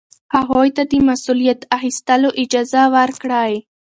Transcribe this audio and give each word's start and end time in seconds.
هغوی 0.35 0.69
ته 0.75 0.83
د 0.91 0.93
مسؤلیت 1.09 1.59
اخیستلو 1.77 2.29
اجازه 2.43 2.83
ورکړئ. 2.95 3.53